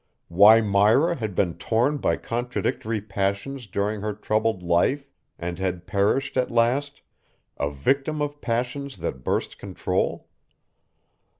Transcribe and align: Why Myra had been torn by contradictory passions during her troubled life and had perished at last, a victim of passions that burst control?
Why 0.29 0.61
Myra 0.61 1.13
had 1.17 1.35
been 1.35 1.59
torn 1.59 1.97
by 1.97 2.17
contradictory 2.17 3.01
passions 3.01 3.67
during 3.67 4.01
her 4.01 4.13
troubled 4.15 4.63
life 4.63 5.05
and 5.37 5.59
had 5.59 5.85
perished 5.85 6.37
at 6.37 6.49
last, 6.49 7.03
a 7.57 7.69
victim 7.69 8.19
of 8.19 8.41
passions 8.41 8.97
that 8.97 9.23
burst 9.23 9.59
control? 9.59 10.27